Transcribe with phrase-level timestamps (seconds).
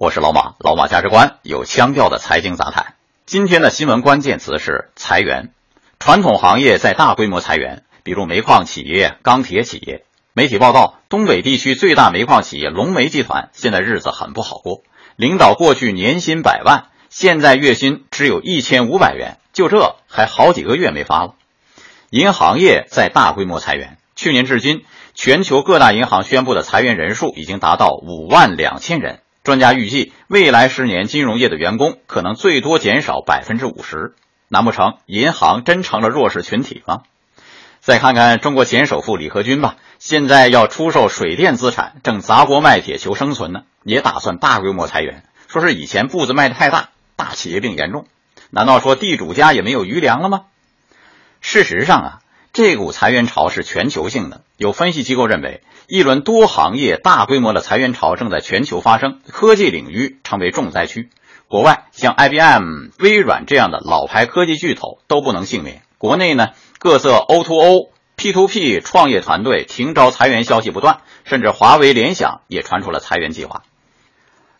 [0.00, 2.94] 我是老马，老马价值观有腔调的财经杂谈。
[3.26, 5.52] 今天的新闻关键词是裁员，
[5.98, 10.06] 传统行业在大规模裁员，比如煤矿企业、钢铁企业。
[10.32, 14.80] 媒体报道，东北地区最大煤矿企业龙煤集团现在日子很不好过，
[15.16, 21.34] 领导过去年薪百万，现在月薪只有一千五百元，就这还好几个月没发了。
[22.08, 24.82] 银行业在大规模裁员，去年至今，
[25.12, 29.20] 全球各大银行宣布的裁员人数已经达到五万两千人。
[29.42, 34.14] 专家预计，未来十年金融业的员工可能最多减少百分之五十。
[34.48, 37.02] 难不成银行真成了弱势群体吗？
[37.80, 48.06] 再看看中国前首富李克军吧，现在要出售水电资产，正砸锅卖铁求生存呢，也打算大规模裁员，说是以前步子迈得太大，大企业病严重。
[48.50, 50.42] 难道说地主家也没有余粮了吗？
[51.40, 52.18] 事实上啊，
[52.52, 54.42] 这股裁员潮是全球性的。
[54.56, 61.10] 有分析机构认为，一轮多行业大规模的裁员潮正在全球发生，科技领域成为重灾区。
[61.46, 65.82] 国外像 IBM、微软这样的老牌科技巨头都不能幸免。
[65.96, 66.48] 国内呢，
[66.78, 73.62] 各色 O2O、P2P 创业团队停招裁员消息不断，甚至华为、联想也传出了裁员计划。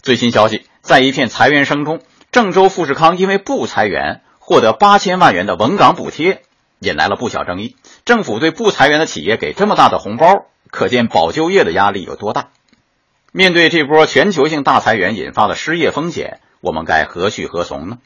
[0.01, 6.43] 最新消息，在一片裁员声中，郑州富士康因为不裁员，获得八千万元的稳岗补贴。
[6.81, 7.77] 引来了不小争议。
[8.05, 12.49] 政府对不裁员的企业给这么大的红包，可见保就业的压力有多大。
[13.33, 17.99] 面对这波全球性大裁员引发的失业风险，我们该何去何从呢？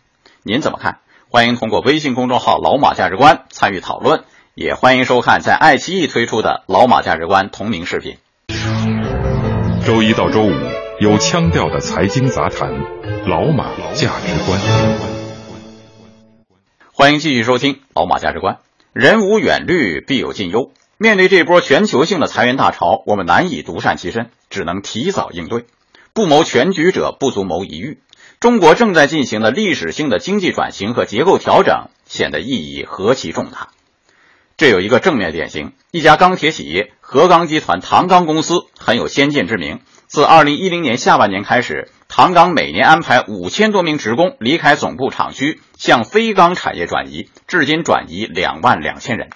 [0.43, 0.99] 您怎么看？
[1.31, 8.19] 欢迎通过微信公众号“老马价值观”参与讨论，也欢迎收看在爱奇艺推出的《老马价值观》同名视频。
[9.85, 10.53] 周一到周五
[11.01, 12.73] 有腔调的财经杂谈，
[13.29, 14.61] 《老马价值观》。
[16.93, 18.55] 欢迎继续收听《老马价值观》。
[18.95, 20.71] 人无远虑，必有近忧。
[20.99, 25.65] 面对这波全球性的裁员大潮，我们难以独善其身，只能提早应对。
[26.13, 27.99] 不谋全局者，不足谋一域。
[28.39, 33.71] 中国正在进行的历史性的经济转型和结构调整，显得意义何其重大。
[34.57, 39.81] 这有一个正面典型：一家钢铁企业——河钢集团唐钢公司，很有先见之明。
[40.07, 49.31] 自二零一零年下半年开始，唐钢每年安排五千多名职工离开总部厂区，向非钢产业转移，至今转移两万两千人。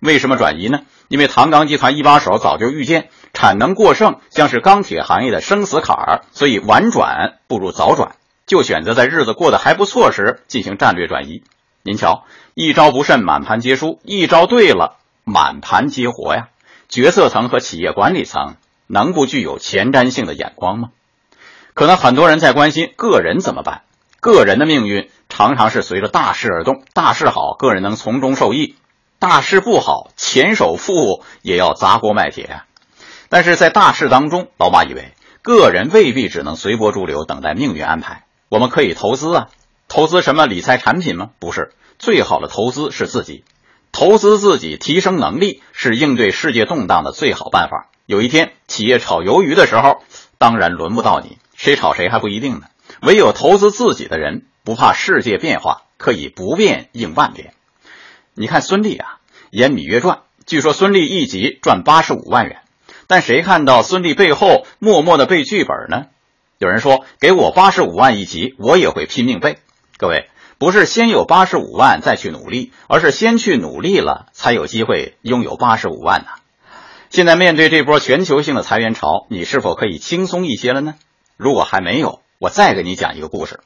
[0.00, 0.80] 为什么转移呢？
[1.08, 11.42] 因为唐钢集团一把手早就预见产能过剩将是钢铁行业的生死坎儿，所以晚转不如早转，就选择在日子过得还不错时进行战略转移。
[11.82, 16.48] 您瞧，一招不慎满盘皆输，一招对了满盘皆活呀！
[16.86, 18.56] 决策层和企业管理层。
[18.92, 20.90] 能不具有前瞻性的眼光吗？
[21.80, 23.80] 可能很多人在关心个人怎么办。
[24.20, 28.74] 个人的命运常常是随着大势而动，大势好，个人能从中受益；
[29.18, 32.60] 大势不好，前首富也要砸锅卖铁。
[33.30, 38.24] 但是在大势当中，老马以为个人未必只能随波逐流，等待命运安排。
[38.50, 39.48] 我们可以投资啊，
[39.88, 41.30] 投资什么理财产品吗？
[41.38, 43.42] 不是，最好的投资是自己，
[43.90, 47.88] 投资自己，提升能力是应对世界动荡的最好办法。
[48.04, 50.02] 有一天，企业炒鱿鱼的时候，
[50.36, 52.68] 当然轮不到你，谁炒谁还不一定呢。
[53.02, 57.52] 唯有投资自己的人，不怕世界变化，可以不变应万变。
[58.32, 59.18] 你看孙俪啊，
[59.50, 60.16] 演《芈月传》，
[60.46, 62.62] 据说孙俪一集赚八十五万元，
[63.06, 66.06] 但谁看到孙俪背后默默的背剧本呢？
[66.56, 69.58] 有人说，给我八十五万一集，我也会拼命背。
[69.98, 76.28] 各位，不是先有八十五万再去努力，而是先去努力了，才有机会拥有八十五万呢。
[77.10, 80.94] 现在面对这波全球性的裁员潮，你是否可以轻松一些了呢？
[81.40, 83.60] 如果还没有，我再给你讲一个故事：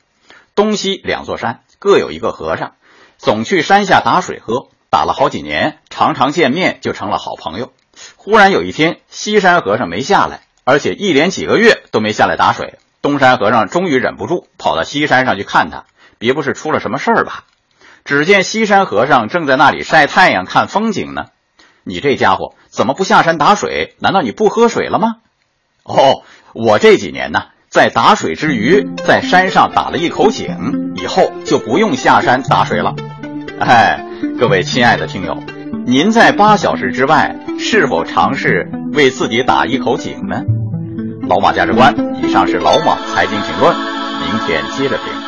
[0.54, 2.74] 东西两座山各有一个和尚，
[3.18, 7.72] 总去山下打水喝，打了好几年，常常见面就成了好朋友。
[8.14, 12.78] 忽然有一天，西山和尚没下来，而且一连几个月都没下来打水。
[13.02, 15.86] 东山和尚终于忍不住，跑到西山上去看他，
[16.18, 17.42] 别不是出了什么事儿吧？
[18.04, 21.26] 只见西山和尚正在那里晒太阳看风景呢。
[21.82, 23.96] 你这家伙怎么不下山打水？
[23.98, 25.16] 难道你不喝水了吗？
[25.82, 32.94] 哦，我这几年呢，在打水之余，在山上打了一口井，以后就不用下山打水了。
[33.58, 34.06] 哎，
[34.38, 35.42] 各位亲爱的听友，
[35.84, 40.44] 您在八小时之外是否尝试为自己打一口井呢？
[41.28, 41.92] 老马价值观，
[42.22, 45.23] 以上是老马财经评论，明天接着听。